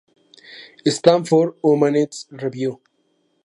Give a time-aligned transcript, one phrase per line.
[0.87, 2.81] Stanford Humanities Review.